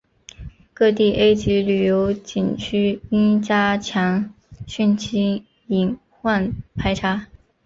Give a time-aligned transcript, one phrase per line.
[0.73, 4.33] 各地 A 级旅游景区应加强
[4.65, 7.27] 汛期隐患排查